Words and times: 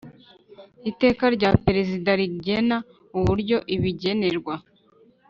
Iteka 0.91 1.23
rya 1.35 1.51
Perezida 1.65 2.09
rigena 2.19 2.77
uburyo 3.17 3.57
ibigenerwa 3.75 4.55